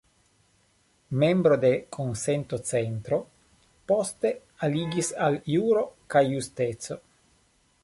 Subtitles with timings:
[1.23, 3.19] Membro de Konsento-Centro,
[3.93, 4.33] poste
[4.69, 7.01] aliĝis al Juro kaj Justeco.